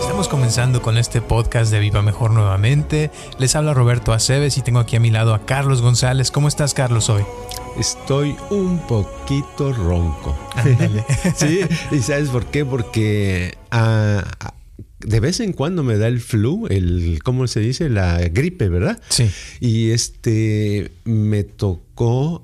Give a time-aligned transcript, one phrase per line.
[0.00, 3.10] Estamos comenzando con este podcast de Viva Mejor nuevamente.
[3.38, 6.30] Les habla Roberto Aceves y tengo aquí a mi lado a Carlos González.
[6.30, 7.24] ¿Cómo estás, Carlos, hoy?
[7.78, 10.34] Estoy un poquito ronco.
[11.36, 12.64] sí, y ¿sabes por qué?
[12.64, 14.24] Porque ah,
[15.04, 17.90] de vez en cuando me da el flu, el, ¿cómo se dice?
[17.90, 19.00] La gripe, ¿verdad?
[19.08, 19.30] Sí.
[19.60, 21.91] Y este me tocó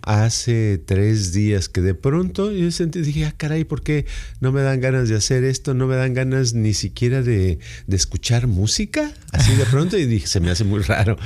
[0.03, 4.07] hace tres días que de pronto yo sentí, dije, ah, caray, ¿por qué
[4.41, 5.75] no me dan ganas de hacer esto?
[5.75, 9.99] No me dan ganas ni siquiera de, de escuchar música, así de pronto.
[9.99, 11.17] Y dije, se me hace muy raro.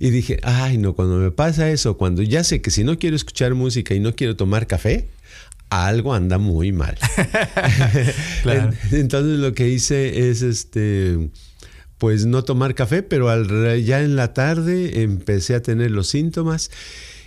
[0.00, 3.16] Y dije, ay, no, cuando me pasa eso, cuando ya sé que si no quiero
[3.16, 5.08] escuchar música y no quiero tomar café,
[5.70, 6.96] algo anda muy mal.
[8.42, 8.70] Claro.
[8.92, 11.30] Entonces lo que hice es este
[11.98, 16.70] pues no tomar café, pero al, ya en la tarde empecé a tener los síntomas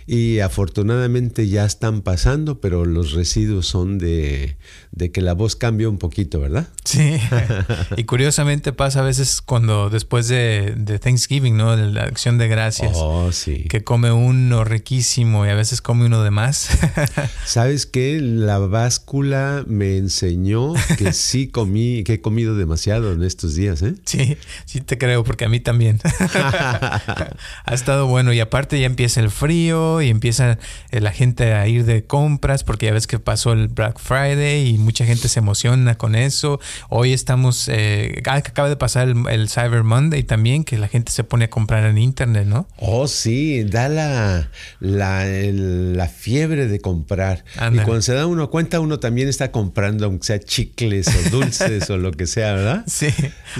[0.06, 4.56] y afortunadamente ya están pasando, pero los residuos son de,
[4.90, 6.68] de que la voz cambia un poquito, ¿verdad?
[6.84, 7.18] Sí.
[7.96, 11.76] y curiosamente pasa a veces cuando después de, de Thanksgiving, ¿no?
[11.76, 12.92] La acción de gracias.
[12.94, 13.64] Oh, sí.
[13.68, 16.70] Que come uno riquísimo y a veces come uno de más.
[17.46, 18.20] ¿Sabes qué?
[18.20, 23.94] La báscula me enseñó que sí comí, que he comido demasiado en estos días, ¿eh?
[24.04, 26.00] Sí, sí te creo, porque a mí también.
[26.04, 30.58] ha estado bueno y aparte ya empieza el frío y empieza
[30.90, 34.68] eh, la gente a ir de compras porque ya ves que pasó el Black Friday
[34.68, 36.60] y mucha gente se emociona con eso.
[36.88, 41.12] Hoy estamos, eh, ah, acaba de pasar el, el Cyber Monday también, que la gente
[41.12, 42.68] se pone a comprar en internet, ¿no?
[42.78, 44.48] Oh, sí, da la,
[44.80, 47.44] la, la fiebre de comprar.
[47.72, 51.90] Y cuando se da uno cuenta, uno también está comprando, aunque sea chicles o dulces
[51.90, 52.84] o lo que sea, ¿verdad?
[52.92, 53.08] Sí.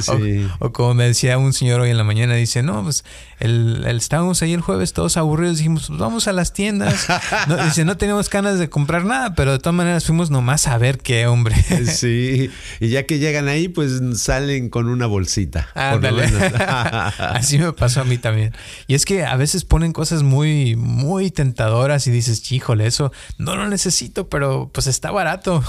[0.00, 0.47] Sí.
[0.60, 3.04] O, o como me decía un señor hoy en la mañana, dice, no, pues
[3.41, 7.06] el, el- estábamos ahí el jueves todos aburridos, dijimos, pues vamos a las tiendas.
[7.49, 10.78] No, dice, no teníamos ganas de comprar nada, pero de todas maneras fuimos nomás a
[10.78, 11.56] ver qué, hombre.
[11.87, 12.50] Sí,
[12.81, 15.69] y ya que llegan ahí, pues salen con una bolsita.
[15.75, 16.28] por lo Ándale.
[16.28, 16.53] menos.
[17.19, 18.55] Así me pasó a mí también.
[18.87, 23.56] Y es que a veces ponen cosas muy, muy tentadoras y dices, híjole, eso no
[23.56, 25.62] lo necesito, pero pues está barato.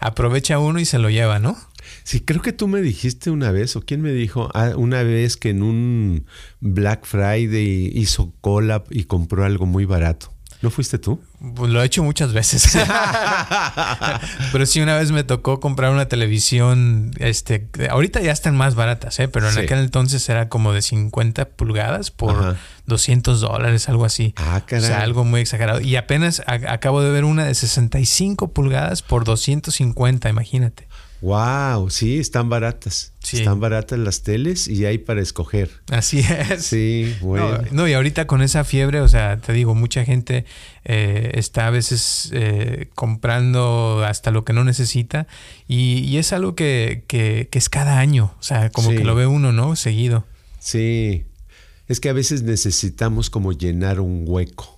[0.00, 1.56] Aprovecha uno y se lo lleva, ¿no?
[2.08, 5.36] Sí, creo que tú me dijiste una vez, o quién me dijo, Ah, una vez
[5.36, 6.24] que en un
[6.58, 10.32] Black Friday hizo cola y compró algo muy barato.
[10.62, 11.20] ¿No fuiste tú?
[11.54, 12.76] Pues lo he hecho muchas veces.
[14.52, 17.12] Pero sí, una vez me tocó comprar una televisión.
[17.18, 19.28] Este, ahorita ya están más baratas, ¿eh?
[19.28, 19.60] Pero en Sí.
[19.60, 22.56] aquel entonces era como de 50 pulgadas por Ajá.
[22.86, 24.34] 200 dólares, algo así.
[24.36, 24.84] Ah, O caray.
[24.86, 25.80] sea, algo muy exagerado.
[25.80, 30.87] Y apenas acabo de ver una de 65 pulgadas por 250, imagínate.
[31.20, 33.12] Wow, sí, están baratas.
[33.22, 33.38] Sí.
[33.38, 35.70] Están baratas las teles y hay para escoger.
[35.90, 36.64] Así es.
[36.64, 37.58] Sí, bueno.
[37.58, 40.44] No, no, y ahorita con esa fiebre, o sea, te digo, mucha gente
[40.84, 45.26] eh, está a veces eh, comprando hasta lo que no necesita
[45.66, 48.96] y, y es algo que, que- que es cada año, o sea, como Sí.
[48.96, 49.74] que lo ve uno, ¿no?
[49.76, 50.24] Seguido.
[50.60, 51.24] Sí.
[51.88, 54.77] Es que a veces necesitamos como llenar un hueco,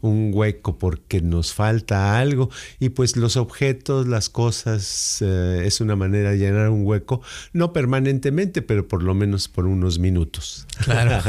[0.00, 5.96] Un hueco porque nos falta algo y pues los objetos, las cosas, eh, es una
[5.96, 7.22] manera de llenar un hueco,
[7.52, 10.66] no permanentemente, pero por lo menos por unos minutos.
[10.84, 11.22] Claro.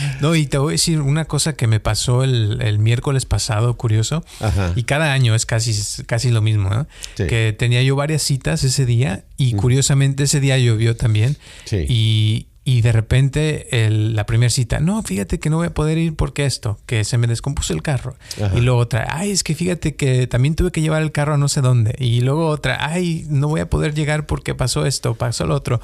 [0.20, 3.76] no, y te voy a decir una cosa que me pasó el, el miércoles pasado,
[3.76, 4.24] curioso.
[4.40, 4.72] Ajá.
[4.76, 6.86] Y cada año es casi, casi lo mismo, ¿no?
[7.14, 7.26] Sí.
[7.26, 11.36] Que tenía yo varias citas ese día y curiosamente ese día llovió también.
[11.64, 11.86] Sí.
[11.88, 15.96] Y, y de repente el- la primera cita, no, fíjate que no voy a poder
[15.98, 18.16] ir porque esto, que se me descompuso el carro.
[18.42, 18.56] Ajá.
[18.56, 21.36] Y luego otra, ay, es que fíjate que también tuve que llevar el carro a
[21.38, 21.94] no sé dónde.
[21.98, 25.80] Y luego otra, ay, no voy a poder llegar porque pasó esto, pasó lo otro.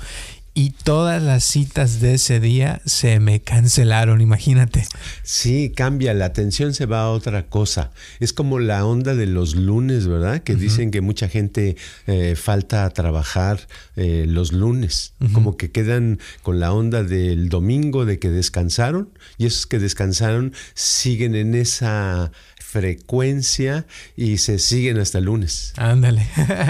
[0.59, 4.87] Y todas las citas de ese día se me cancelaron, imagínate.
[5.23, 7.91] Sí, cambia, la atención se va a otra cosa.
[8.21, 10.43] Es como la onda de los lunes, ¿verdad?
[10.43, 11.77] Que dicen que mucha gente
[12.07, 18.07] eh, falta a trabajar eh, los lunes, como que quedan con la onda del domingo
[18.07, 22.33] de que descansaron y esos que descansaron siguen en esa
[22.77, 23.87] frecuencia
[24.17, 25.73] y se siguen hasta el lunes.
[25.77, 26.27] Ándale.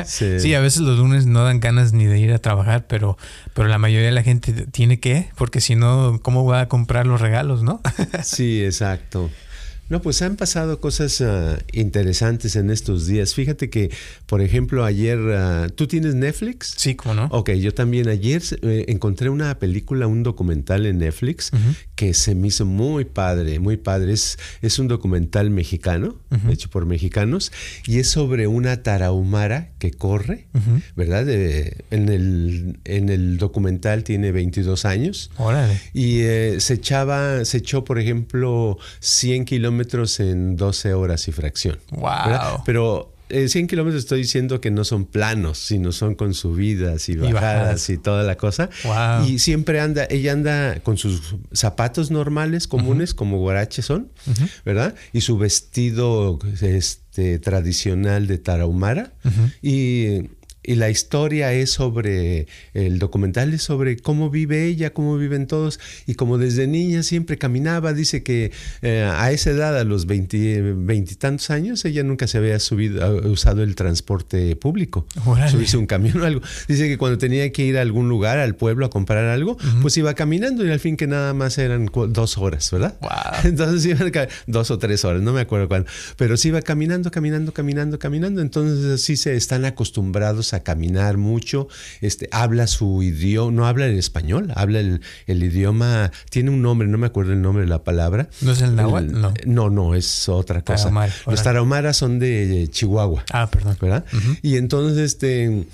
[0.07, 0.25] Sí.
[0.39, 0.55] Sí.
[0.55, 3.19] a veces los lunes no dan ganas ni de ir a trabajar, pero,
[3.55, 7.07] pero la mayoría de la gente tiene que, porque si no, ¿cómo va a comprar
[7.07, 7.81] los regalos, no?
[8.23, 9.31] Sí, exacto.
[9.89, 13.35] No, pues han pasado cosas uh, interesantes en estos días.
[13.35, 13.91] Fíjate que,
[14.27, 16.75] por ejemplo, ayer, uh, ¿tú tienes Netflix?
[16.77, 17.29] Sí, ¿cómo no?
[17.31, 21.77] Ok, yo también ayer eh, encontré una película, un documental en Netflix uh -huh.
[21.95, 24.13] que se me hizo muy padre, muy padre.
[24.13, 26.53] Es, es un documental mexicano, -huh.
[26.53, 27.53] hecho por mexicanos,
[27.87, 30.49] y es sobre una tarahumara que corre,
[30.97, 31.25] ¿verdad?
[31.27, 35.31] De, en, el, en el documental tiene 22 años.
[35.37, 35.81] Órale.
[35.95, 39.76] Y eh, se echaba, se echó, por ejemplo, 100 kilómetros
[40.21, 41.79] en 12 horas y fracción.
[41.91, 42.03] Wow.
[42.03, 42.61] ¿verdad?
[42.65, 47.17] Pero eh, 100 kilómetros estoy diciendo que no son planos, sino son con subidas y
[47.17, 47.91] bajadas y, bajadas.
[47.91, 48.71] y toda la cosa.
[48.85, 49.27] Wow.
[49.29, 53.17] Y siempre anda, ella anda con sus zapatos normales, comunes, uh -huh.
[53.17, 54.51] como guaraches son, uh -huh.
[54.65, 54.95] ¿verdad?
[55.13, 59.13] Y su vestido este, tradicional de tarahumara.
[59.25, 59.53] Uh -huh.
[59.61, 60.36] Y
[60.67, 65.79] y la historia es sobre, el documental es sobre cómo vive ella, cómo viven todos,
[66.07, 68.51] y como desde niña siempre caminaba, dice que
[68.83, 73.77] eh, a esa edad, a los veintitantos años, ella nunca se había subido, usado el
[73.77, 75.51] transporte público, Órale.
[75.51, 76.41] subirse un camión o algo.
[76.67, 79.57] Dice que cuando tenía que ir a algún lugar, al pueblo, a comprar algo, uh
[79.57, 79.83] -huh.
[79.83, 82.97] pues iba caminando y al fin que nada más eran dos horas, ¿verdad?
[83.01, 83.11] Wow.
[83.45, 84.13] Entonces iban
[84.47, 85.87] dos o tres horas, no me acuerdo cuál,
[86.17, 91.17] pero se iba caminando, caminando, caminando, caminando, entonces sí se están acostumbrados a a caminar
[91.17, 91.69] mucho,
[92.01, 96.89] este, habla su idioma, no habla el español, habla el, el, idioma, tiene un nombre,
[96.89, 98.29] no me acuerdo el nombre de la palabra.
[98.41, 99.13] ¿No es el náhuatl?
[99.13, 99.35] No.
[99.47, 100.85] no, no, es otra cosa.
[100.85, 103.25] Tarahumara, Los tarahumaras son de Chihuahua.
[103.33, 103.77] Ah, perdón.
[103.81, 104.05] ¿Verdad?
[104.13, 104.39] Uh -huh.
[104.43, 105.67] Y entonces, este...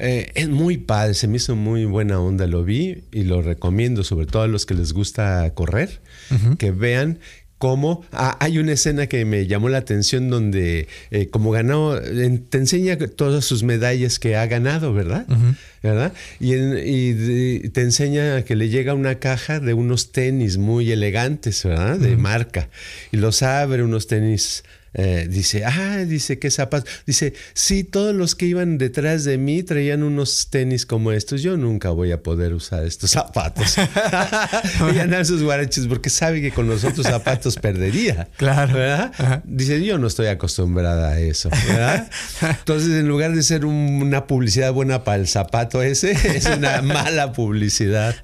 [0.00, 4.04] Eh, es muy padre, se me hizo muy buena onda, lo vi y lo recomiendo,
[4.04, 6.00] sobre todo a los que les gusta correr,
[6.30, 6.56] uh -huh.
[6.56, 7.18] que vean
[7.58, 8.04] cómo.
[8.12, 12.96] Ah, hay una escena que me llamó la atención donde eh, como ganó te enseña
[12.96, 15.54] todas sus medallas que ha ganado verdad uh -huh.
[15.82, 20.56] verdad y, en, y de, te enseña que le llega una caja de unos tenis
[20.56, 22.18] muy elegantes verdad de uh -huh.
[22.18, 22.68] marca.
[23.12, 24.62] Y los abre unos tenis
[25.00, 26.90] eh, dice, ah, dice, ¿qué zapatos?
[27.06, 31.40] Dice, sí, todos los que iban detrás de mí traían unos tenis como estos.
[31.40, 33.76] Yo nunca voy a poder usar estos zapatos.
[34.94, 38.28] y andar sus guaraches porque sabe que con los otros zapatos perdería.
[38.38, 38.74] Claro.
[38.74, 39.12] ¿verdad?
[39.16, 39.42] Ajá.
[39.44, 41.48] Dice, yo no estoy acostumbrada a eso.
[41.68, 42.10] ¿verdad?
[42.40, 46.82] Entonces, en lugar de ser un, una publicidad buena para el zapato ese, es una
[46.82, 48.16] mala publicidad.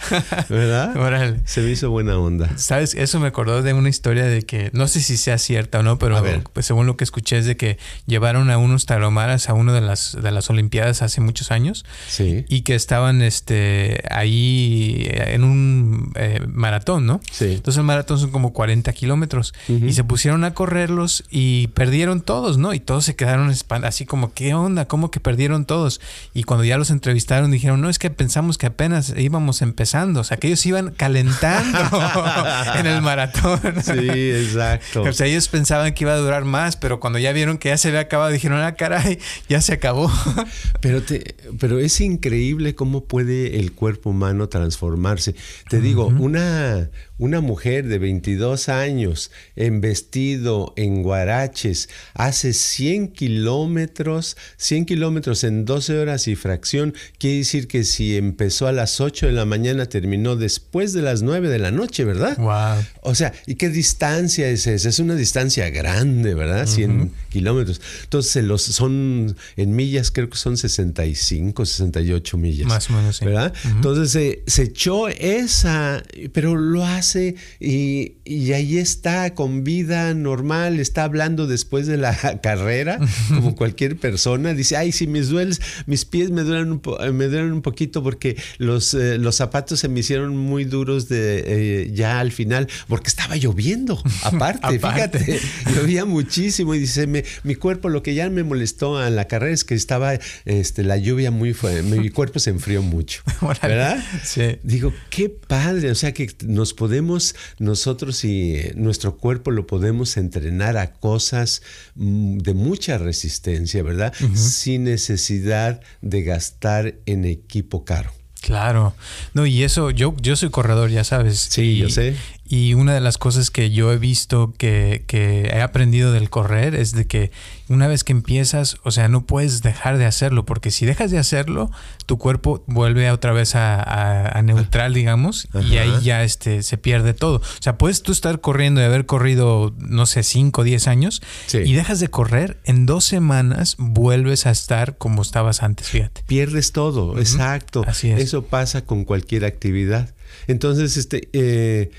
[0.48, 0.96] ¿Verdad?
[0.96, 1.36] Órale.
[1.44, 2.58] Se me hizo buena onda.
[2.58, 2.94] ¿Sabes?
[2.94, 6.00] Eso me acordó de una historia de que, no sé si sea cierta o no,
[6.00, 6.20] pero
[6.52, 9.80] pues según lo que escuché es de que llevaron a unos taromaras a una de
[9.80, 11.84] las, de las Olimpiadas hace muchos años.
[12.08, 12.44] Sí.
[12.48, 17.20] Y que estaban este, ahí en un eh, maratón, ¿no?
[17.30, 17.52] Sí.
[17.52, 19.54] Entonces el maratón son como 40 kilómetros.
[19.68, 19.88] Uh -huh.
[19.88, 22.74] Y se pusieron a correrlos y perdieron todos, ¿no?
[22.74, 23.52] Y todos se quedaron
[23.84, 24.86] así como, ¿qué onda?
[24.86, 26.00] ¿Cómo que perdieron todos?
[26.32, 30.20] Y cuando ya los entrevistaron dijeron, no, es que pensamos que apenas íbamos empezando.
[30.20, 31.78] O sea, que ellos iban calentando
[32.78, 33.60] en el maratón.
[33.82, 35.02] Sí, exacto.
[35.08, 37.76] o sea, ellos pensaban que iba a durar más, pero cuando ya vieron que ya
[37.76, 39.18] se había acabado, dijeron, ah, caray,
[39.48, 40.10] ya se acabó.
[40.80, 45.34] pero, te, pero es increíble cómo puede el cuerpo humano transformarse.
[45.68, 45.82] Te uh -huh.
[45.82, 54.86] digo, una, una mujer de 22 años en vestido, en guaraches, hace 100 kilómetros, 100
[54.86, 59.32] kilómetros en 12 horas y fracción, quiere decir que si empezó a las 8 de
[59.32, 62.36] la mañana, terminó después de las 9 de la noche, ¿verdad?
[62.36, 62.84] Wow.
[63.02, 64.88] O sea, ¿y qué distancia es esa?
[64.88, 66.66] Es una distancia grande, ¿verdad?
[66.66, 67.10] 100 uh -huh.
[67.30, 67.80] kilómetros.
[68.02, 72.66] Entonces, los, son en millas, creo que son 65, 68 millas.
[72.66, 73.24] Más o menos, sí.
[73.24, 73.52] ¿Verdad?
[73.64, 73.76] Uh -huh.
[73.76, 80.80] Entonces, se, se echó esa, pero lo hace y, y, ahí está con vida normal,
[80.80, 82.98] está hablando después de la carrera,
[83.28, 84.54] como cualquier persona.
[84.54, 86.82] Dice, ay, si mis dueles, mis pies me duelen un,
[87.16, 91.44] me duelen un poquito porque los, eh, los zapatos se me hicieron muy duros de
[91.46, 94.02] eh, ya al final, porque estaba lloviendo.
[94.22, 95.18] Aparte, Aparte.
[95.18, 95.40] fíjate,
[95.74, 99.52] llovía muchísimo y dice, me, mi cuerpo, lo que ya me molestó en la carrera
[99.52, 103.22] es que estaba este, la lluvia muy fuerte, mi cuerpo se enfrió mucho.
[103.62, 104.02] ¿Verdad?
[104.24, 104.58] Sí.
[104.62, 110.76] Digo, qué padre, o sea que nos podemos, nosotros y nuestro cuerpo lo podemos entrenar
[110.76, 111.62] a cosas
[111.94, 114.14] mm, de mucha resistencia, ¿verdad?
[114.20, 114.36] Uh -huh.
[114.36, 118.12] Sin necesidad de gastar en equipo caro.
[118.44, 118.94] Claro.
[119.32, 121.38] No, y eso, yo, yo soy corredor, ya sabes.
[121.38, 122.14] Sí, y, yo sé.
[122.46, 126.74] Y una de las cosas que yo he visto que, que, he aprendido del correr
[126.74, 127.30] es de que
[127.68, 131.16] una vez que empiezas, o sea, no puedes dejar de hacerlo, porque si dejas de
[131.16, 131.70] hacerlo,
[132.04, 135.66] tu cuerpo vuelve otra vez a, a, a neutral, digamos, Ajá.
[135.66, 137.38] y ahí ya este, se pierde todo.
[137.38, 141.22] O sea, puedes tú estar corriendo y haber corrido, no sé, 5 o 10 años,
[141.46, 141.58] sí.
[141.64, 146.24] y dejas de correr, en dos semanas vuelves a estar como estabas antes, fíjate.
[146.26, 147.20] Pierdes todo, uh -huh.
[147.20, 147.84] exacto.
[147.86, 148.20] Así es.
[148.20, 150.14] Eso pasa con cualquier actividad.
[150.46, 151.30] Entonces, este...
[151.32, 151.90] Eh,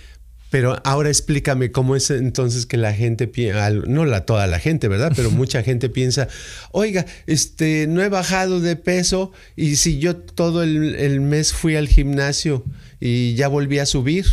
[0.56, 4.88] Pero ahora explícame cómo es entonces que la gente piensa, no la toda la gente,
[4.88, 5.12] ¿verdad?
[5.14, 6.30] Pero mucha gente piensa,
[6.72, 11.76] oiga, este, no he bajado de peso y si yo todo el, el mes fui
[11.76, 12.64] al gimnasio
[13.02, 14.26] y ya volví a subir.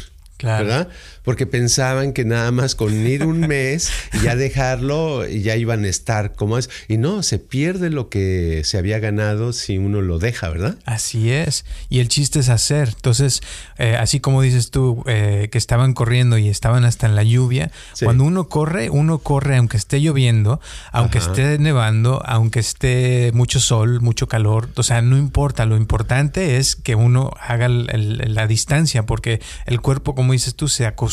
[0.43, 0.89] ¿verdad?
[1.23, 5.89] Porque pensaban que nada más con ir un mes y ya dejarlo, ya iban a
[5.89, 6.69] estar como es.
[6.89, 10.77] Y no, se pierde lo que se había ganado si uno lo deja, ¿verdad?
[10.85, 11.65] Así es.
[11.89, 12.89] Y el chiste es hacer.
[12.89, 13.41] Entonces,
[13.79, 17.71] eh, así como dices tú, eh, que estaban corriendo y estaban hasta en la lluvia,
[18.03, 20.61] cuando uno corre, uno corre aunque esté lloviendo,
[20.91, 24.69] aunque esté nevando, aunque esté mucho sol, mucho calor.
[24.77, 25.67] O sea, no importa.
[25.67, 30.87] Lo importante es que uno haga la distancia, porque el cuerpo, como dices tú, se
[30.87, 31.12] acostumbra,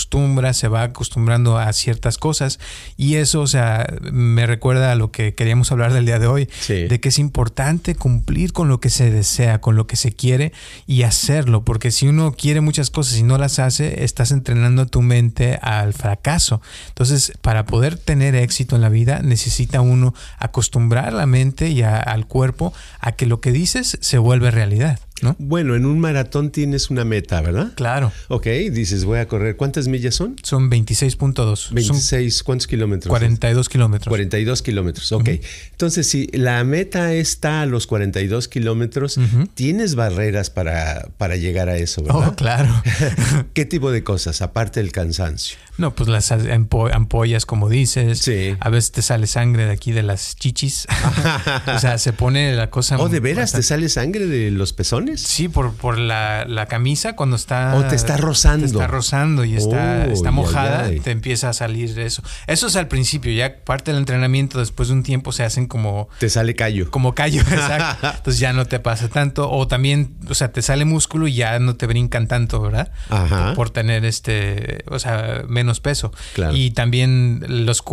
[0.54, 2.60] se va acostumbrando a ciertas cosas
[2.98, 6.50] y eso, o sea, me recuerda a lo que queríamos hablar del día de hoy,
[6.68, 10.54] de que es importante cumplir con lo que se desea, con lo que se quiere
[10.88, 14.86] y hacerlo, porque si uno quiere muchas cosas y no las hace, estás entrenando a
[14.86, 16.62] tu mente al fracaso.
[16.90, 22.28] Entonces, para poder tener éxito en la vida, necesita uno acostumbrar la mente y al
[22.28, 25.00] cuerpo a que lo que dices se vuelve realidad.
[25.38, 27.74] Bueno, en un maratón tienes una meta, ¿verdad?
[27.76, 28.12] Claro.
[28.28, 29.56] Ok, dices, voy a correr.
[29.56, 30.36] ¿Cuántas millas son?
[30.44, 31.72] Son 26.2.
[31.72, 33.10] 26, ¿cuántos kilómetros?
[33.10, 34.10] 42 kilómetros.
[34.10, 35.30] 42 kilómetros, ok.
[35.72, 39.20] Entonces, si la meta está a los 42 kilómetros,
[39.54, 42.30] tienes barreras para, para llegar a eso, ¿verdad?
[42.30, 42.70] Oh, claro.
[43.54, 45.58] ¿Qué tipo de cosas, aparte del cansancio?
[45.80, 48.20] No, pues las ampollas, como dices.
[48.20, 48.56] Sí.
[48.60, 50.86] A veces te sale sangre de aquí de las chichis.
[51.74, 52.98] o sea, se pone la cosa.
[53.00, 55.09] ¿Oh, de veras te sale sangre de los pezones?
[55.18, 57.76] Sí, por, por la, camisa cuando está.
[57.76, 58.66] O te está rozando.
[58.66, 62.22] Te está rozando y está, oh, está mojada, te empieza a salir eso.
[62.48, 66.10] Eso es al principio, ya parte del entrenamiento, después de un tiempo se hacen como.
[66.20, 66.92] Te sale callo.
[66.92, 68.08] Como callo, exacto.
[68.18, 69.50] Entonces ya no te pasa tanto.
[69.50, 72.92] O también, o sea, te sale músculo y ya no te brincan tanto, ¿verdad?
[73.10, 73.54] Ajá.
[73.54, 76.12] Por, tener este, o sea, menos peso.
[76.34, 76.56] Claro.
[76.56, 77.84] Y también los,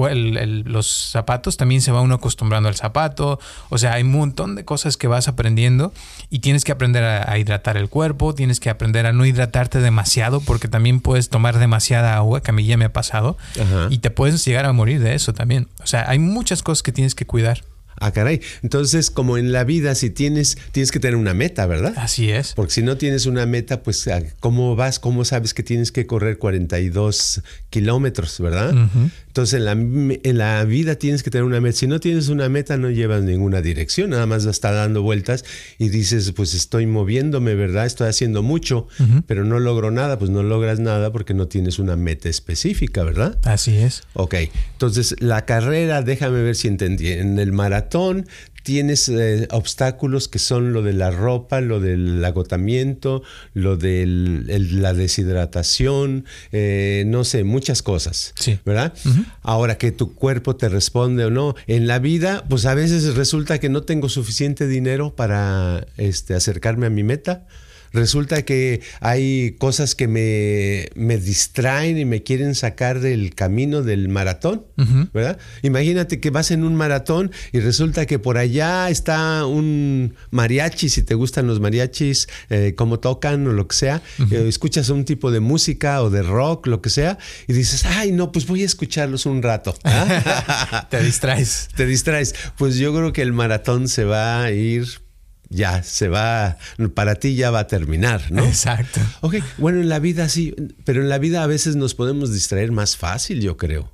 [0.65, 3.39] los zapatos, también se va uno acostumbrando al zapato.
[3.69, 5.93] O sea, hay un montón de cosas que vas aprendiendo
[6.31, 10.41] y tienes que aprender a, hidratar el cuerpo, tienes que aprender a no hidratarte demasiado
[10.41, 13.37] porque también puedes tomar demasiada agua, que a mí ya me ha pasado,
[13.91, 15.69] y te puedes llegar a morir de eso también.
[15.83, 17.63] O sea, hay muchas cosas que tienes que cuidar.
[17.99, 18.41] Ah, caray.
[18.63, 21.95] Entonces, como en la vida, si tienes, tienes que tener una meta, ¿verdad?
[21.97, 22.53] Así es.
[22.53, 24.09] Porque si no tienes una meta, pues,
[24.41, 24.99] ¿cómo vas?
[24.99, 28.75] ¿Cómo sabes que tienes que correr 42 kilómetros, verdad?
[29.37, 31.77] Entonces, en la, en la, vida tienes que tener una meta.
[31.77, 35.45] Si no tienes una meta, no llevas ninguna dirección, nada más está dando vueltas
[35.77, 37.85] y dices, pues estoy moviéndome, ¿verdad?
[37.85, 38.89] Estoy haciendo mucho,
[39.27, 40.19] pero no logro nada.
[40.19, 43.39] Pues no logras nada porque no tienes una meta específica, ¿verdad?
[43.45, 44.05] Así es.
[44.15, 44.37] Ok,
[44.73, 47.09] entonces la carrera, déjame ver si entendí.
[47.09, 48.25] En el maratón
[48.67, 53.23] tienes eh, obstáculos que son lo de la ropa, lo del agotamiento,
[53.55, 58.59] lo de la deshidratación, eh, no sé, muchas cosas, sí.
[58.67, 58.93] ¿verdad?
[59.43, 61.55] Ahora que tu cuerpo te responde o no.
[61.69, 66.87] En la vida, pues a veces resulta que no tengo suficiente dinero para este, acercarme
[66.87, 67.47] a mi meta
[67.93, 74.09] resulta que hay cosas que me, me, distraen y me quieren sacar del camino del
[74.09, 74.65] maratón,
[75.13, 75.39] ¿verdad?
[75.63, 81.03] Imagínate que vas en un maratón y resulta que por allá está un mariachi, si
[81.03, 85.31] te gustan los mariachis, eh, cómo tocan o lo que sea, eh, escuchas un tipo
[85.31, 88.67] de música o de rock, lo que sea, y dices, ay, no, pues voy a
[88.67, 89.77] escucharlos un rato.
[89.85, 90.87] ¿ah?
[90.91, 91.69] te distraes.
[91.77, 92.35] Te distraes.
[92.57, 95.06] Pues yo creo que el maratón se va a ir
[95.49, 96.59] ya se va,
[96.95, 98.45] para ti ya va a terminar, ¿no?
[98.45, 99.01] Exacto.
[99.21, 102.73] Ok, bueno, en la vida sí, pero en la vida a veces nos podemos distraer
[102.73, 103.91] más fácil, yo creo.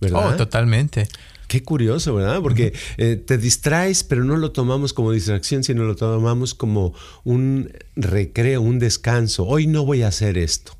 [0.00, 0.34] ¿Verdad?
[0.34, 1.08] Oh, totalmente.
[1.48, 2.40] Qué curioso, ¿verdad?
[2.42, 7.72] Porque eh, te distraes, pero no lo tomamos como distracción, sino lo tomamos como un
[7.96, 9.46] recreo, un descanso.
[9.46, 10.77] Hoy no voy a hacer esto.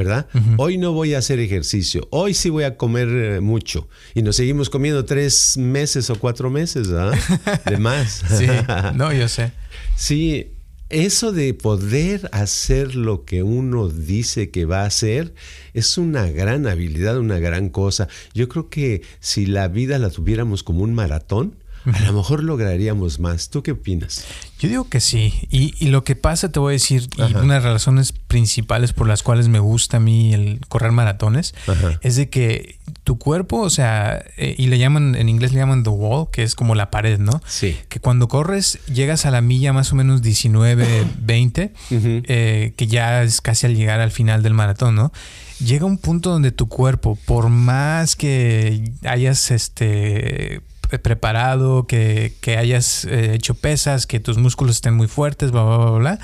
[0.00, 0.28] ¿Verdad?
[0.56, 3.86] Hoy no voy a hacer ejercicio, hoy sí voy a comer eh, mucho.
[4.14, 7.18] Y nos seguimos comiendo tres meses o cuatro meses, ¿verdad?
[7.66, 8.22] De más.
[8.38, 8.46] sí,
[8.94, 9.52] no, yo sé.
[9.96, 10.52] Sí,
[10.88, 15.34] eso de poder hacer lo que uno dice que va a hacer
[15.74, 18.08] es una gran habilidad, una gran cosa.
[18.32, 23.20] Yo creo que si la vida la tuviéramos como un maratón, a lo mejor lograríamos
[23.20, 23.48] más.
[23.50, 24.24] ¿Tú qué opinas?
[24.58, 25.48] Yo digo que sí.
[25.50, 29.06] Y, lo que pasa, te voy a decir, y una de las razones principales por
[29.08, 31.54] las cuales me gusta a mí el correr maratones,
[32.02, 35.82] es de que tu cuerpo, o sea, eh, y le llaman, en inglés le llaman
[35.82, 37.40] the wall, que es como la pared, ¿no?
[37.46, 37.76] Sí.
[37.88, 43.22] Que cuando corres llegas a la milla más o menos 19, 20, eh, que ya
[43.22, 45.12] es casi al llegar al final del maratón, ¿no?
[45.64, 50.62] Llega un punto donde tu cuerpo, por más que hayas este
[50.98, 55.90] preparado, que, hayas eh, hecho pesas, que tus músculos estén muy fuertes, bla, bla, bla,
[55.90, 56.18] bla,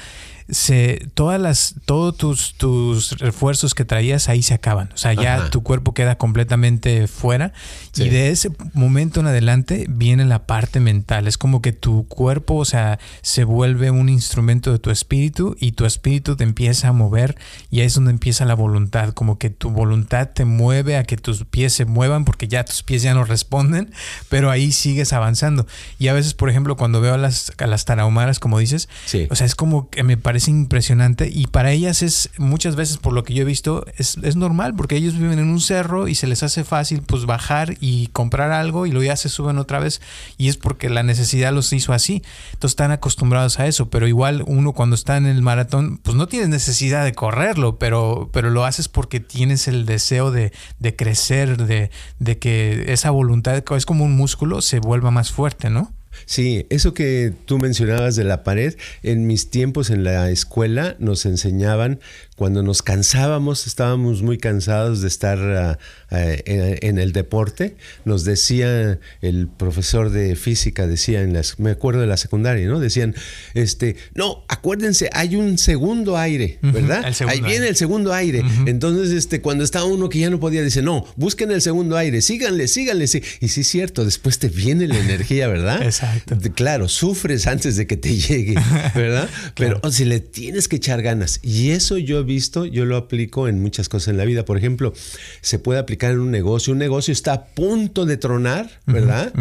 [0.49, 4.91] se, todas las, todos tus, tus refuerzos que traías ahí se acaban.
[4.95, 7.53] O sea, ya tu cuerpo queda completamente fuera.
[7.97, 11.27] Y de ese momento en adelante viene la parte mental.
[11.27, 15.73] Es como que tu cuerpo, o sea, se vuelve un instrumento de tu espíritu y
[15.73, 17.37] tu espíritu te empieza a mover
[17.71, 19.15] y ahí es donde empieza la voluntad.
[19.15, 22.83] Como que tu voluntad te mueve a que tus pies se muevan porque ya tus
[22.83, 23.93] pies ya no responden,
[24.29, 25.67] pero ahí sigues avanzando.
[25.99, 28.89] Y a veces, por ejemplo, cuando veo a las, a las tarahumaras, como dices,
[29.29, 33.15] o sea, es como que me parece impresionante y para ellas es muchas veces, por
[33.15, 36.15] lo que yo he visto, es, es normal porque ellos viven en un cerro y
[36.15, 39.79] se les hace fácil pues bajar y comprar algo y luego ya se suben otra
[39.79, 40.03] vez
[40.37, 42.23] y es porque la necesidad los hizo así.
[42.53, 46.29] Entonces están acostumbrados a eso, pero igual uno cuando está en el maratón, pues no
[46.29, 51.57] tienes necesidad de correrlo, pero, pero lo haces porque tienes el deseo de, de crecer,
[51.57, 55.96] de, de que esa voluntad es como un músculo, se vuelva más fuerte, ¿no?
[56.25, 61.27] Sí, eso que tú mencionabas de la pared, en mis tiempos en la escuela nos
[61.27, 62.01] enseñaban
[62.37, 65.79] cuando nos cansábamos, estábamos muy cansados de estar ah,
[66.11, 72.03] ah, en, el deporte, nos decía el profesor de física, decía en las, me acuerdo
[72.03, 72.79] de la secundaria, ¿no?
[72.79, 73.15] Decían,
[73.55, 77.11] este, no, acuérdense, hay un segundo aire, ¿verdad?
[77.27, 78.45] Ahí viene el segundo aire.
[78.67, 82.21] Entonces, este, cuando está uno que ya no podía, dice, no, busquen el segundo aire,
[82.21, 83.07] síganle, síganle.
[83.07, 83.23] Sí.
[83.41, 85.83] Y sí es cierto, después te viene la energía, ¿verdad?
[85.83, 86.37] Exacto.
[86.55, 88.57] Claro, sufres antes de que te llegue,
[88.95, 89.31] ¿verdad?
[89.55, 91.41] Pero si le tienes que echar ganas.
[91.43, 94.45] Y eso yo visto, yo lo aplico en muchas cosas en la vida.
[94.45, 94.93] Por ejemplo,
[95.41, 96.73] se puede aplicar en un negocio.
[96.73, 99.33] Un negocio está a punto de tronar, ¿verdad?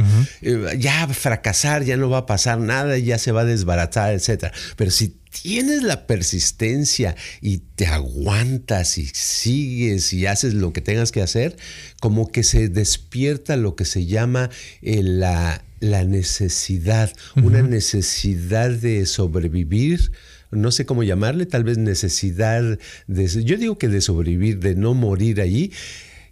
[0.41, 4.53] Eh, ya fracasar, ya no va a pasar nada, ya se va a desbaratar, etc.
[4.77, 11.11] Pero si tienes la persistencia y te aguantas y sigues y haces lo que tengas
[11.11, 11.57] que hacer,
[11.99, 14.49] como que se despierta lo que se llama
[14.81, 20.11] eh, la, necesidad, una necesidad de sobrevivir
[20.51, 24.93] no sé cómo llamarle, tal vez necesidad de, yo digo que de sobrevivir, de no
[24.93, 25.71] morir allí,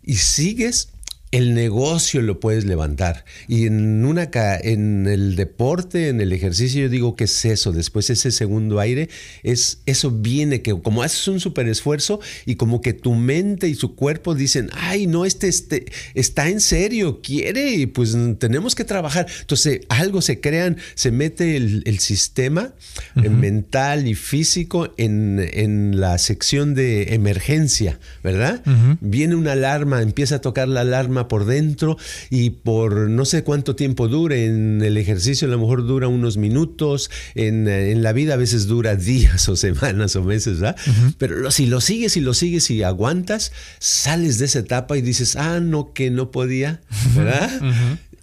[0.03, 0.89] y sigues
[1.33, 3.25] el negocio lo puedes levantar.
[3.47, 4.29] Y en, una,
[4.61, 7.71] en el deporte, en el ejercicio, yo digo que es eso.
[7.71, 9.09] Después ese segundo aire,
[9.41, 13.73] es, eso viene que como haces un super esfuerzo y como que tu mente y
[13.73, 18.83] su cuerpo dicen, ay, no, este, este está en serio, quiere y pues tenemos que
[18.83, 19.25] trabajar.
[19.41, 22.73] Entonces algo se crean, se mete el, sistema
[23.15, 28.61] eh, mental y físico en, la sección de emergencia, ¿verdad?
[28.99, 31.97] Viene una alarma, empieza a tocar la alarma por dentro
[32.29, 34.45] y por no sé cuánto tiempo dure.
[34.45, 37.63] En el ejercicio a lo mejor dura unos minutos, en,
[38.03, 40.75] la vida a veces dura días o semanas o meses, ¿verdad?
[41.17, 45.35] Pero si lo sigues y lo sigues y aguantas, sales de esa etapa y dices,
[45.35, 46.81] ah, no, que no podía,
[47.15, 47.49] ¿verdad?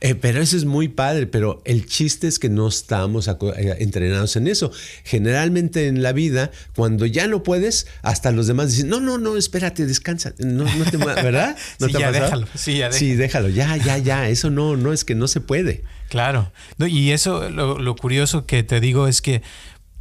[0.02, 4.34] Eh, pero eso es muy padre, pero el chiste es que no estamos eh, entrenados
[4.36, 4.72] en eso.
[5.04, 9.36] Generalmente en la vida, cuando ya no puedes, hasta los demás dicen, no, no, no,
[9.36, 10.32] espérate, descansa.
[10.38, 11.56] No, no te, ¿Verdad?
[11.80, 12.46] ¿No sí, ya déjalo.
[12.54, 12.98] Sí, ya déjalo.
[12.98, 13.48] Sí, déjalo.
[13.50, 14.28] Ya, ya, ya.
[14.30, 15.84] Eso no, no es que no se puede.
[16.08, 16.50] Claro.
[16.78, 19.42] y eso, lo, lo curioso que te digo es que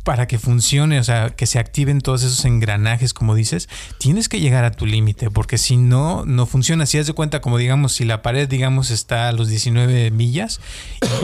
[0.10, 3.70] para que funcione, o sea, que se activen todos esos engranajes, como dices,
[4.00, 6.88] tienes que llegar a tu límite, porque si no, no funciona.
[6.88, 10.62] Si has de cuenta, como digamos, si la pared, digamos, está a los 19 millas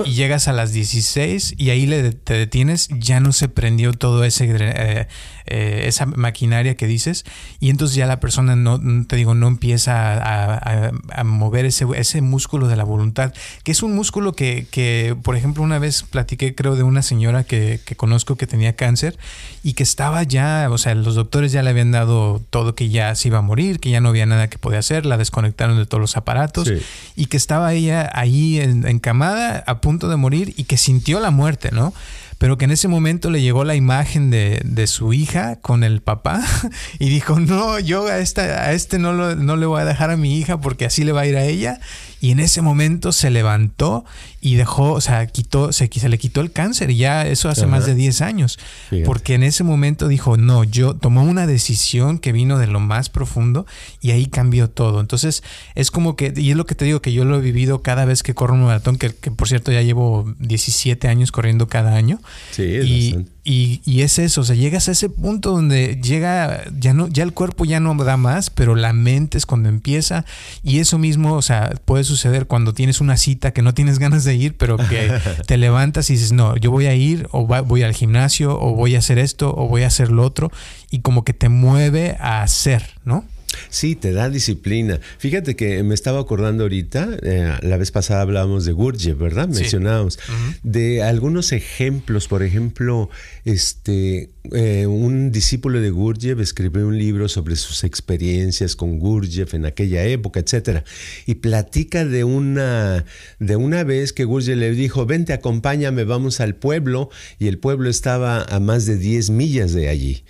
[0.05, 4.23] y, llegas a las 16 y ahí le, te detienes, ya no se prendió todo
[4.23, 5.07] ese, eh,
[5.45, 7.25] eh, esa maquinaria que dices,
[7.59, 10.91] y entonces ya la persona no, te digo, no empieza a,
[11.23, 15.63] mover ese, ese músculo de la voluntad, que es un músculo que, que, por ejemplo,
[15.63, 19.17] una vez platiqué, creo, de una señora que, que conozco que tenía cáncer
[19.63, 23.15] y que estaba ya, o sea, los doctores ya le habían dado todo que ya
[23.15, 25.85] se iba a morir, que ya no había nada que podía hacer, la desconectaron de
[25.85, 26.71] todos los aparatos
[27.15, 31.71] y que estaba ella ahí encamada a punto de morir y que sintió la muerte,
[31.71, 31.93] ¿no?
[32.37, 36.01] Pero que en ese momento le llegó la imagen de, de su hija con el
[36.01, 36.43] papá
[36.99, 40.09] y dijo, no, yo a, esta, a este no, lo, no le voy a dejar
[40.11, 41.79] a mi hija porque así le va a ir a ella.
[42.25, 44.03] Y en ese momento se levantó
[44.41, 46.89] y dejó, o sea, quitó, se, se le quitó el cáncer.
[46.89, 48.57] Y ya eso hace más de 10 años.
[49.05, 53.09] Porque en ese momento dijo, no, yo tomó una decisión que vino de lo más
[53.09, 53.67] profundo
[54.01, 55.01] y ahí cambió todo.
[55.01, 55.43] Entonces
[55.75, 58.05] es como que, y es lo que te digo, que yo lo he vivido cada
[58.05, 61.95] vez que corro un maratón, que, que por cierto ya llevo 17 años corriendo cada
[61.95, 62.19] año.
[62.49, 66.63] Sí, es y, y, y, es eso, o sea, llegas a ese punto donde llega,
[66.79, 70.25] ya no, ya el cuerpo ya no da más, pero la mente es cuando empieza.
[70.63, 74.23] Y eso mismo, o sea, puede suceder cuando tienes una cita que no tienes ganas
[74.23, 75.13] de ir, pero que
[75.45, 78.95] te levantas y dices, no, yo voy a ir, o voy al gimnasio, o voy
[78.95, 80.51] a hacer esto, o voy a hacer lo otro,
[80.89, 83.25] y como que te mueve a hacer, ¿no?
[83.69, 84.99] Sí, te da disciplina.
[85.17, 89.47] Fíjate que me estaba acordando ahorita, eh, la vez pasada hablábamos de Gurdjieff, ¿verdad?
[89.47, 90.19] Mencionábamos
[90.63, 93.09] de algunos ejemplos, por ejemplo,
[93.43, 99.65] este eh, un discípulo de Gurdjieff escribió un libro sobre sus experiencias con Gurdjieff en
[99.65, 100.83] aquella época, etc.
[101.25, 103.05] Y platica de una,
[103.39, 107.09] de una vez que Gurdjieff le dijo, vente, acompáñame, vamos al pueblo.
[107.39, 110.23] Y el pueblo estaba a más de 10 millas de allí.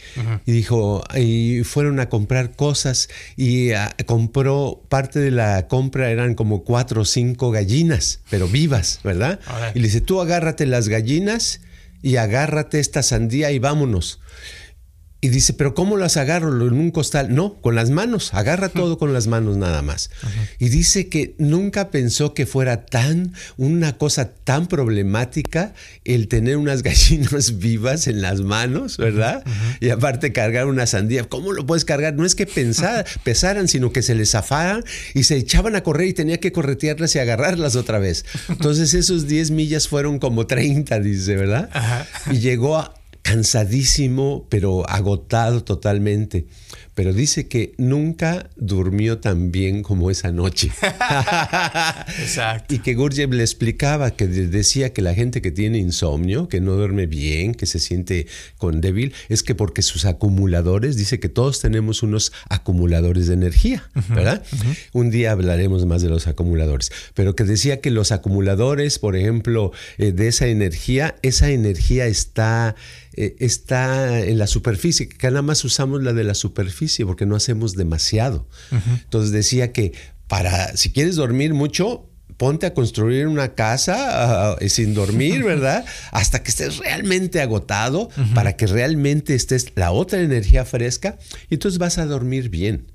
[0.45, 6.35] Y dijo, y fueron a comprar cosas y ah, compró, parte de la compra eran
[6.35, 9.39] como cuatro o cinco gallinas, pero vivas, ¿verdad?
[9.73, 11.61] Y le dice, tú agárrate las gallinas
[12.05, 14.19] y agárrate esta sandía y vámonos.
[15.25, 16.49] Y dice, pero ¿cómo las agarro?
[16.67, 17.33] ¿En un costal?
[17.33, 18.31] No, con las manos.
[18.35, 20.11] Agarra todo con las manos nada más.
[20.59, 26.83] Y dice que nunca pensó que fuera tan, una cosa tan problemática el tener unas
[26.83, 29.43] gallinas vivas en las manos, ¿verdad?
[29.79, 31.23] Y aparte cargar una sandía.
[31.23, 32.13] ¿Cómo lo puedes cargar?
[32.13, 32.45] No es que
[33.23, 34.83] pesaran, sino que se les zafaran
[35.15, 38.25] y se echaban a correr y tenía que corretearlas y agarrarlas otra vez.
[38.47, 41.71] Entonces esos 10 millas fueron como 30, dice, ¿verdad?
[42.29, 42.93] Y llegó a
[43.25, 46.45] cansadísimo, pero agotado totalmente
[46.95, 50.71] pero dice que nunca durmió tan bien como esa noche.
[52.19, 52.73] Exacto.
[52.73, 56.71] Y que Gurdjieff le explicaba que decía que la gente que tiene insomnio, que no
[56.71, 58.27] duerme bien, que se siente
[58.57, 63.89] con débil, es que porque sus acumuladores, dice que todos tenemos unos acumuladores de energía,
[64.09, 64.41] ¿verdad?
[64.93, 69.73] Un día hablaremos más de los acumuladores, pero que decía que los acumuladores, por ejemplo,
[69.97, 72.75] eh, de esa energía, esa energía está
[73.17, 77.35] eh, está en la superficie, que nada más usamos la de la superficie porque no
[77.35, 78.47] hacemos demasiado.
[78.71, 79.93] Entonces decía que
[80.27, 85.85] para, si quieres dormir mucho, ponte a construir una casa ah, sin dormir, ¿verdad?
[86.11, 91.17] Hasta que estés realmente agotado para que realmente estés la otra energía fresca
[91.49, 92.87] y entonces vas a dormir bien.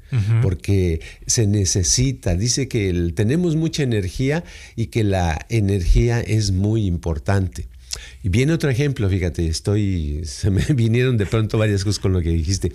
[0.42, 4.42] Porque se necesita, dice que tenemos mucha energía
[4.74, 7.68] y que la energía es muy importante.
[8.22, 12.20] Y viene otro ejemplo, fíjate, estoy, se me vinieron de pronto varias cosas con lo
[12.20, 12.72] que dijiste,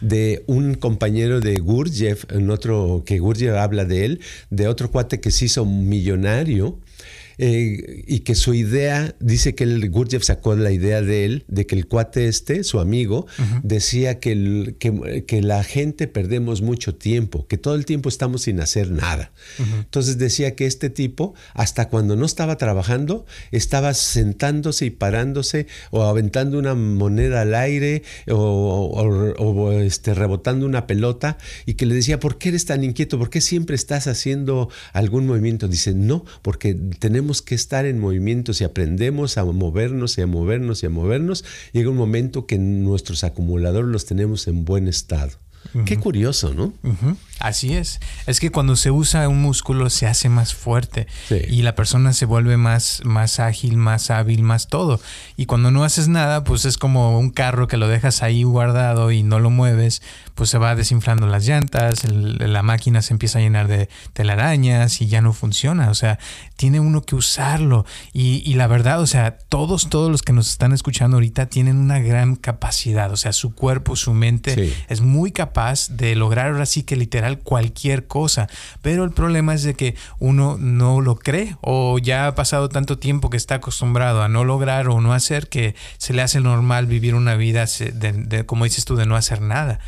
[0.00, 4.20] de un compañero de Gurdjieff, en otro que Gurdjieff habla de él,
[4.50, 6.78] de otro cuate que se hizo millonario
[7.44, 11.66] eh, y que su idea, dice que el Gurdjieff sacó la idea de él, de
[11.66, 13.26] que el cuate este, su amigo,
[13.64, 18.92] decía que, que, la gente perdemos mucho tiempo, que todo el tiempo estamos sin hacer
[18.92, 19.32] nada.
[19.58, 26.04] Entonces decía que este tipo, hasta cuando no estaba trabajando, estaba sentándose y parándose o
[26.04, 32.38] aventando una moneda al aire o, este, rebotando una pelota y que le decía, ¿por
[32.38, 33.18] qué eres tan inquieto?
[33.18, 35.66] ¿Por qué siempre estás haciendo algún movimiento?
[35.66, 38.52] Dice, no, porque tenemos que estar en movimiento.
[38.52, 43.24] Si aprendemos a movernos y a movernos y a movernos, llega un momento que nuestros
[43.24, 45.38] acumuladores los tenemos en buen estado.
[45.86, 46.72] Qué curioso, ¿no?
[47.38, 48.00] Así es.
[48.26, 51.06] Es que cuando se usa un músculo se hace más fuerte
[51.48, 55.00] y la persona se vuelve más, más ágil, más hábil, más todo.
[55.36, 59.12] Y cuando no haces nada, pues es como un carro que lo dejas ahí guardado
[59.12, 60.02] y no lo mueves,
[60.34, 65.06] pues se va desinflando las llantas, la máquina se empieza a llenar de telarañas y
[65.06, 65.90] ya no funciona.
[65.90, 66.18] O sea,
[66.62, 67.84] tiene uno que usarlo.
[68.12, 71.98] Y, la verdad, o sea, todos, todos los que nos están escuchando ahorita tienen una
[71.98, 73.10] gran capacidad.
[73.10, 77.40] O sea, su cuerpo, su mente es muy capaz de lograr ahora sí que literal
[77.40, 78.48] cualquier cosa.
[78.80, 82.96] Pero el problema es de que uno no lo cree o ya ha pasado tanto
[82.96, 86.86] tiempo que está acostumbrado a no lograr o no hacer que se le hace normal
[86.86, 89.80] vivir una vida, de, como dices tú, de no hacer nada.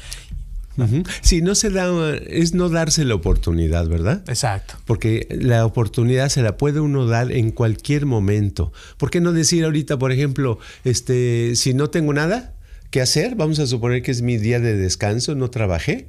[1.20, 4.22] Sí, no se da, es no darse la oportunidad, ¿verdad?
[4.28, 4.74] Exacto.
[4.84, 8.72] Porque la oportunidad se la puede uno dar en cualquier momento.
[8.96, 12.54] ¿Por qué no decir ahorita, por ejemplo, este, si no tengo nada
[12.90, 16.06] que hacer, vamos a suponer que es mi día de descanso, no trabajé,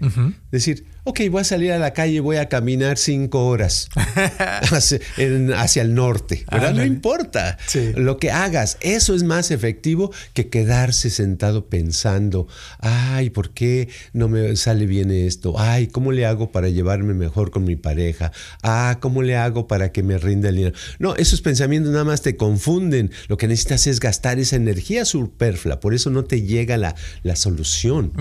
[0.51, 3.89] decir, ok, voy a salir a la calle, voy a caminar cinco horas
[4.71, 6.73] hacia, el norte, ¿verdad?
[6.73, 7.57] no importa
[7.95, 12.47] lo que hagas, eso es más efectivo que quedarse sentado pensando,
[12.79, 15.55] ay, ¿por qué no me sale bien esto?
[15.57, 18.31] Ay, ¿cómo le hago para llevarme mejor con mi pareja?
[18.63, 20.75] Ah, ¿cómo le hago para que me rinda el dinero?
[20.99, 23.11] No, esos pensamientos nada más te confunden.
[23.27, 26.95] Lo que necesitas es gastar esa energía superflua, por eso no te llega la,
[27.35, 28.13] solución,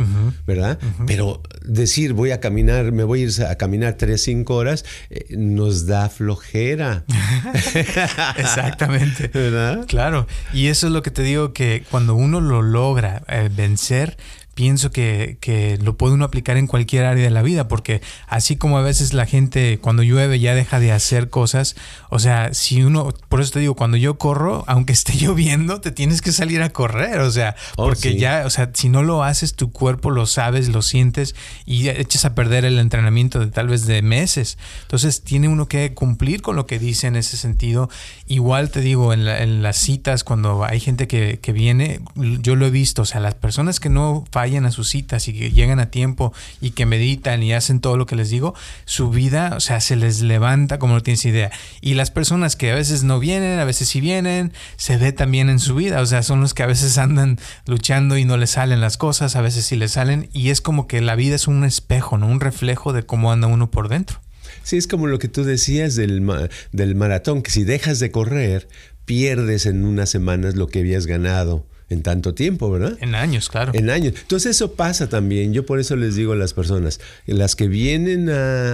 [0.46, 0.78] ¿verdad?
[1.06, 5.26] Pero decir, voy a caminar me voy a ir a caminar 3, 5 horas, eh,
[5.36, 7.04] nos da flojera.
[8.36, 9.28] Exactamente.
[9.34, 9.86] ¿Verdad?
[9.86, 10.26] Claro.
[10.52, 14.16] Y eso es lo que te digo que cuando uno lo logra eh, vencer,
[14.54, 18.56] pienso que, que, lo puede uno aplicar en cualquier área de la vida, porque así
[18.56, 21.76] como a veces la gente cuando llueve ya deja de hacer cosas,
[22.10, 25.90] o sea, si uno, por eso te digo, cuando yo corro, aunque esté lloviendo, te
[25.90, 29.24] tienes que salir a correr, o sea, oh, porque ya, o sea, si no lo
[29.24, 31.34] haces, tu cuerpo lo sabes, lo sientes
[31.66, 34.58] y echas a perder el entrenamiento de tal vez de meses.
[34.82, 37.90] Entonces tiene uno que cumplir con lo que dice en ese sentido.
[38.26, 42.66] Igual te digo, en, en las citas, cuando hay gente que, que viene, yo lo
[42.66, 45.80] he visto, o sea, las personas que no vayan a sus citas y que llegan
[45.80, 48.54] a tiempo y que meditan y hacen todo lo que les digo,
[48.84, 51.50] su vida, o sea, se les levanta como no tienes idea.
[51.80, 55.48] Y las personas que a veces no vienen, a veces sí vienen, se ve también
[55.48, 58.50] en su vida, o sea, son los que a veces andan luchando y no les
[58.50, 61.48] salen las cosas, a veces sí les salen y es como que la vida es
[61.48, 62.26] un espejo, ¿no?
[62.26, 64.20] Un reflejo de cómo anda uno por dentro.
[64.62, 66.22] Sí, es como lo que tú decías del,
[66.72, 68.68] del maratón, que si dejas de correr,
[69.06, 72.96] pierdes en unas semanas lo que habías ganado en tanto tiempo, ¿verdad?
[73.00, 73.72] En años, claro.
[73.74, 74.14] En años.
[74.20, 75.52] Entonces eso pasa también.
[75.52, 78.30] Yo por eso les digo a las personas, las que vienen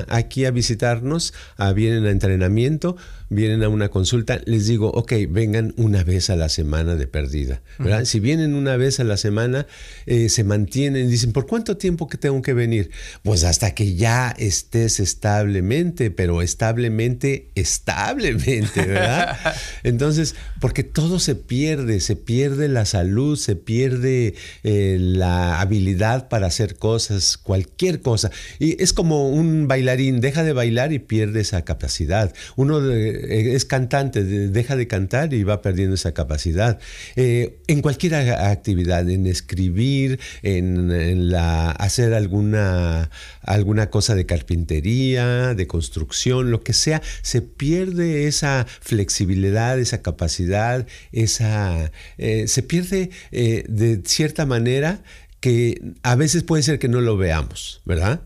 [0.09, 2.97] aquí a visitarnos, a, vienen a entrenamiento,
[3.31, 7.63] vienen a una consulta, les digo, ok, vengan una vez a la semana de perdida,
[7.79, 8.05] ¿verdad?
[8.05, 9.67] Si vienen una vez a la semana,
[10.07, 12.91] eh, se mantienen, dicen, ¿por cuánto tiempo que tengo que venir?
[13.23, 19.39] Pues hasta que ya estés establemente, pero establemente, establemente, ¿verdad?
[19.85, 23.00] Entonces, porque todo se pierde, se pierde la salud,
[23.37, 28.31] se pierde eh, la habilidad para hacer cosas, cualquier cosa.
[28.59, 32.33] Y es como un bailarín, deja de bailar y pierde esa capacidad.
[32.57, 36.79] Uno eh, es cantante, deja de cantar y va perdiendo esa capacidad.
[37.17, 43.11] Eh, en cualquier actividad, en escribir, en, la, hacer alguna,
[43.43, 50.87] alguna cosa de carpintería, de construcción, lo que sea, se pierde esa flexibilidad, esa capacidad,
[51.13, 55.03] esa, se pierde de cierta manera
[55.41, 58.21] que a veces puede ser que no lo veamos, ¿verdad?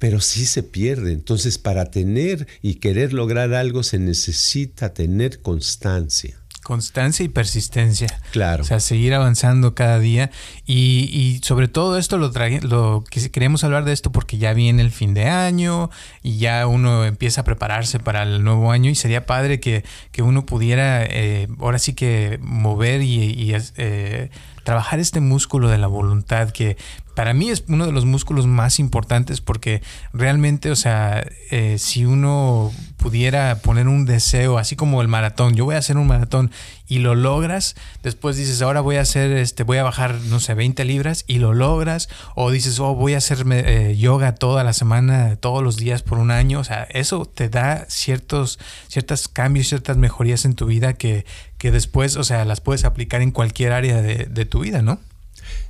[0.00, 1.12] Pero sí se pierde.
[1.12, 6.36] Entonces, para tener y querer lograr algo se necesita tener constancia.
[6.68, 8.08] Constancia y persistencia.
[8.30, 8.62] Claro.
[8.62, 10.30] O sea, seguir avanzando cada día.
[10.66, 14.90] Y, sobre todo esto lo, lo que queremos hablar de esto porque ya viene el
[14.90, 15.88] fin de año
[16.22, 19.82] y ya uno empieza a prepararse para el nuevo año y sería padre que,
[20.18, 24.28] uno pudiera eh, ahora sí que mover y, eh,
[24.62, 26.76] trabajar este músculo de la voluntad que
[27.18, 32.04] para mí es uno de los músculos más importantes porque realmente, o sea, eh, si
[32.04, 36.52] uno pudiera poner un deseo, así como el maratón, yo voy a hacer un maratón
[36.86, 40.54] y lo logras, después dices, ahora voy a hacer, este, voy a bajar, no sé,
[40.54, 44.72] 20 libras y lo logras, o dices, oh, voy a hacer eh, yoga toda la
[44.72, 49.66] semana, todos los días por un año, o sea, eso te da ciertos, ciertos cambios,
[49.66, 51.26] ciertas mejorías en tu vida que,
[51.58, 55.00] que después, o sea, las puedes aplicar en cualquier área de, de tu vida, ¿no?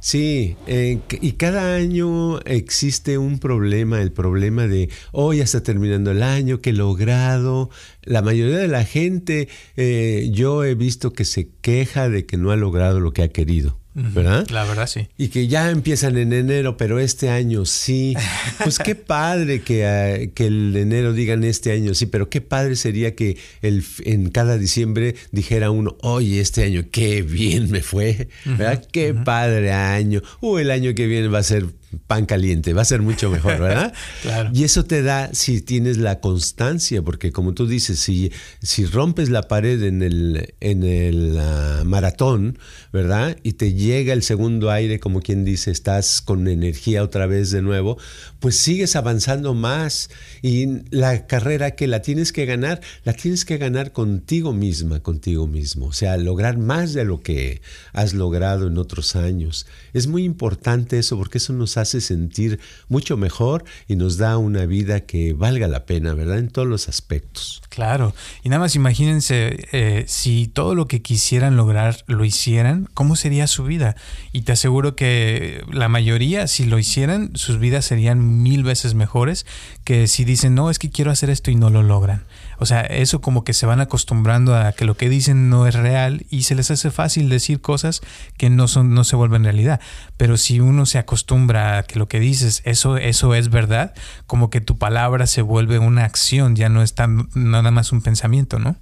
[0.00, 6.10] Sí, eh, y cada año existe un problema, el problema de, oh, ya está terminando
[6.12, 7.70] el año, que he logrado.
[8.02, 12.50] La mayoría de la gente, eh, yo he visto que se queja de que no
[12.50, 13.78] ha logrado lo que ha querido.
[13.98, 14.46] ¿Verdad?
[14.50, 15.08] La verdad sí.
[15.18, 18.14] Y que ya empiezan en enero, pero este año sí.
[18.62, 22.76] Pues qué padre que, ah, que el enero digan este año sí, pero qué padre
[22.76, 28.28] sería que el, en cada diciembre dijera uno, oye, este año qué bien me fue,
[28.44, 28.84] ¿verdad?
[28.90, 30.22] Qué padre año.
[30.40, 31.66] Uh, el año que viene va a ser
[32.06, 33.94] pan caliente, va a ser mucho mejor, ¿verdad?
[34.22, 34.50] claro.
[34.52, 38.30] Y eso te da si tienes la constancia, porque como tú dices, si,
[38.62, 42.58] si rompes la pared en el, en el ah, maratón,
[42.92, 43.38] ¿verdad?
[43.42, 47.62] Y te llega el segundo aire, como quien dice, estás con energía otra vez de
[47.62, 47.96] nuevo,
[48.38, 50.10] pues sigues avanzando más
[50.42, 55.46] y la carrera que la tienes que ganar, la tienes que ganar contigo misma, contigo
[55.46, 59.66] mismo, o sea, lograr más de lo que has logrado en otros años.
[59.94, 64.66] Es muy importante eso porque eso nos hace sentir mucho mejor y nos da una
[64.66, 66.38] vida que valga la pena, ¿verdad?
[66.38, 67.62] En todos los aspectos.
[67.68, 73.16] Claro, y nada más imagínense eh, si todo lo que quisieran lograr lo hicieran, ¿cómo
[73.16, 73.96] sería su vida?
[74.32, 79.46] Y te aseguro que la mayoría, si lo hicieran, sus vidas serían mil veces mejores
[79.84, 82.24] que si dicen, no, es que quiero hacer esto y no lo logran.
[82.58, 85.74] O sea, eso como que se van acostumbrando a que lo que dicen no es
[85.74, 88.00] real y se les hace fácil decir cosas
[88.36, 89.80] que no son no se vuelven realidad.
[90.16, 93.94] Pero si uno se acostumbra a que lo que dices eso eso es verdad,
[94.26, 98.02] como que tu palabra se vuelve una acción, ya no es tan nada más un
[98.02, 98.76] pensamiento, ¿no?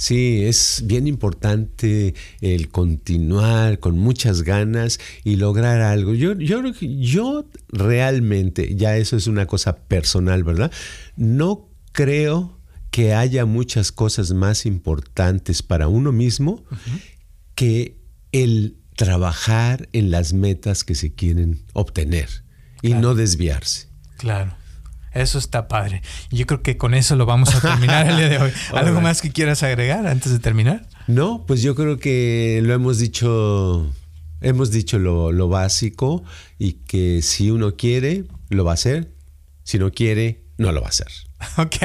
[0.00, 6.14] Sí, es bien importante el continuar con muchas ganas y lograr algo.
[6.14, 10.72] Yo, yo, yo realmente, ya eso es una cosa personal, ¿verdad?
[11.16, 12.59] No creo
[12.90, 16.64] que haya muchas cosas más importantes para uno mismo
[17.54, 17.98] que
[18.32, 22.28] el trabajar en las metas que se quieren obtener
[22.82, 23.88] y no desviarse.
[24.18, 24.54] Claro.
[25.12, 26.02] Eso está padre.
[26.30, 28.52] Yo creo que con eso lo vamos a terminar el día de hoy.
[28.74, 30.88] ¿Algo más que quieras agregar antes de terminar?
[31.08, 33.90] No, pues yo creo que lo hemos dicho,
[34.40, 36.22] hemos dicho lo, lo básico
[36.58, 39.12] y que si uno quiere, lo va a hacer.
[39.64, 41.08] Si no quiere, no lo va a hacer.
[41.56, 41.76] Ok,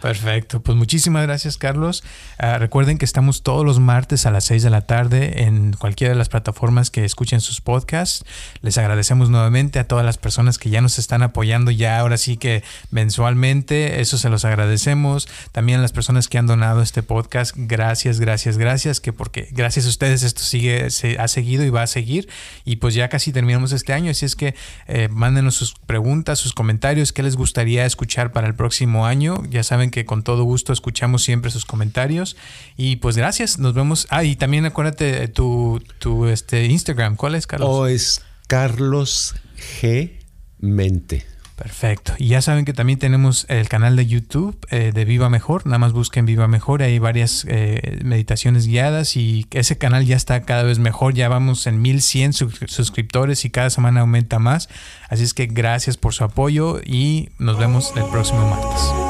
[0.00, 0.60] perfecto.
[0.60, 2.04] Pues muchísimas gracias, Carlos.
[2.38, 6.12] Ah, recuerden que estamos todos los martes a las 6 de la tarde en cualquiera
[6.12, 8.24] de las plataformas que escuchen sus podcasts.
[8.62, 12.36] Les agradecemos nuevamente a todas las personas que ya nos están apoyando ya ahora sí
[12.36, 14.00] que mensualmente.
[14.00, 15.28] Eso se los agradecemos.
[15.52, 17.54] También a las personas que han donado este podcast.
[17.56, 19.00] Gracias, gracias, gracias.
[19.00, 22.28] Que porque gracias a ustedes esto sigue, se ha seguido y va a seguir.
[22.64, 24.10] Y pues ya casi terminamos este año.
[24.10, 24.54] Así es que
[24.88, 27.12] eh, mándenos sus preguntas, sus comentarios.
[27.12, 28.79] ¿Qué les gustaría escuchar para el próximo?
[29.06, 29.42] Año.
[29.48, 32.36] Ya saben que con todo gusto escuchamos siempre sus comentarios.
[32.76, 34.06] Y pues gracias, nos vemos.
[34.10, 37.16] Ah, y también acuérdate tu, tu este, Instagram.
[37.16, 37.68] ¿Cuál es, Carlos?
[37.70, 39.34] O es Carlos
[39.80, 40.12] G.
[40.58, 41.24] Mente.
[41.60, 42.14] Perfecto.
[42.16, 45.66] Y ya saben que también tenemos el canal de YouTube eh, de Viva Mejor.
[45.66, 46.82] Nada más busquen Viva Mejor.
[46.82, 51.12] Hay varias eh, meditaciones guiadas y ese canal ya está cada vez mejor.
[51.12, 54.70] Ya vamos en 1100 suscriptores y cada semana aumenta más.
[55.10, 59.09] Así es que gracias por su apoyo y nos vemos el próximo martes.